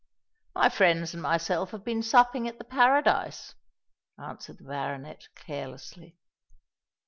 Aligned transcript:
"My 0.55 0.69
friends 0.69 1.13
and 1.13 1.21
myself 1.21 1.69
have 1.69 1.83
been 1.85 2.01
supping 2.01 2.47
at 2.47 2.57
the 2.57 2.63
Paradise," 2.63 3.53
answered 4.19 4.57
the 4.57 4.63
baronet, 4.63 5.27
carelessly. 5.35 6.17